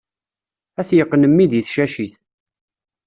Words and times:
Ad 0.79 0.85
t-yeqqen 0.87 1.23
mmi 1.29 1.45
di 1.51 1.61
tcacit. 1.63 2.13